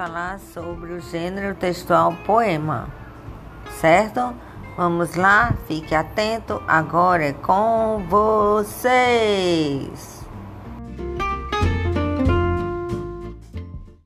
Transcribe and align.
falar 0.00 0.38
sobre 0.54 0.94
o 0.94 1.00
gênero 1.00 1.54
textual 1.54 2.16
poema, 2.24 2.88
certo? 3.82 4.34
Vamos 4.74 5.14
lá, 5.14 5.52
fique 5.68 5.94
atento, 5.94 6.62
agora 6.66 7.26
é 7.26 7.34
com 7.34 8.02
vocês. 8.08 8.80